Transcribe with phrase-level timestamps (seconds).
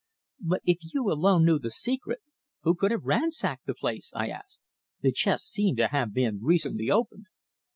[0.39, 2.21] "But if you alone knew the secret,
[2.63, 4.59] who could have ransacked the place?" I asked.
[5.01, 7.27] "The chests seem to have been recently opened."